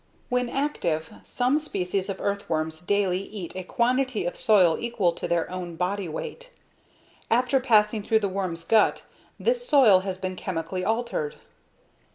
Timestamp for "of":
2.09-2.19, 4.25-4.35